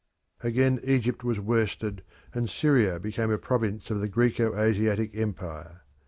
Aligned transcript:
Again 0.39 0.79
Egypt 0.83 1.23
was 1.23 1.39
worsted, 1.39 2.01
and 2.33 2.49
Syria 2.49 2.99
became 2.99 3.29
a 3.29 3.37
province 3.37 3.91
of 3.91 3.99
the 4.01 4.09
Graeco 4.09 4.57
Asiatic 4.57 5.15
empire. 5.15 5.83